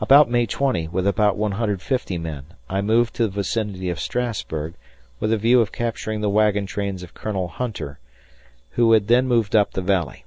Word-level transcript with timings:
About 0.00 0.30
May 0.30 0.46
20, 0.46 0.88
with 0.88 1.06
about 1.06 1.36
150 1.36 2.16
men, 2.16 2.44
I 2.70 2.80
moved 2.80 3.14
to 3.16 3.24
the 3.24 3.28
vicinity 3.28 3.90
of 3.90 4.00
Strassburg 4.00 4.72
with 5.20 5.28
the 5.28 5.36
view 5.36 5.60
of 5.60 5.72
capturing 5.72 6.22
the 6.22 6.30
wagon 6.30 6.64
trains 6.64 7.02
of 7.02 7.12
General 7.14 7.48
Hunter, 7.48 7.98
who 8.70 8.92
had 8.92 9.08
then 9.08 9.28
moved 9.28 9.54
up 9.54 9.72
the 9.72 9.82
Valley. 9.82 10.24